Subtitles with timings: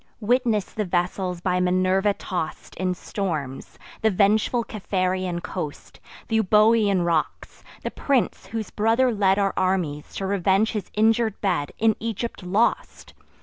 [0.19, 7.63] Witness the vessels by Minerva toss'd In storms; the vengeful Capharean coast; Th' Euboean rocks!
[7.83, 13.13] the prince, whose brother led Our armies to revenge his injur'd bed, In Egypt lost!